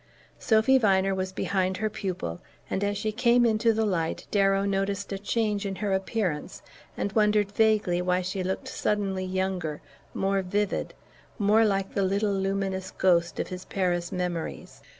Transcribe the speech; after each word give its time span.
Sophy 0.39 0.79
Viner 0.79 1.13
was 1.13 1.31
behind 1.31 1.77
her 1.77 1.87
pupil, 1.87 2.41
and 2.71 2.83
as 2.83 2.97
she 2.97 3.11
came 3.11 3.45
into 3.45 3.71
the 3.71 3.85
light 3.85 4.25
Darrow 4.31 4.65
noticed 4.65 5.13
a 5.13 5.19
change 5.19 5.63
in 5.63 5.75
her 5.75 5.93
appearance 5.93 6.63
and 6.97 7.11
wondered 7.11 7.51
vaguely 7.51 8.01
why 8.01 8.23
she 8.23 8.41
looked 8.41 8.67
suddenly 8.67 9.23
younger, 9.23 9.79
more 10.15 10.41
vivid, 10.41 10.95
more 11.37 11.63
like 11.63 11.93
the 11.93 12.01
little 12.01 12.33
luminous 12.33 12.89
ghost 12.89 13.39
of 13.39 13.49
his 13.49 13.63
Paris 13.65 14.11
memories. 14.11 14.81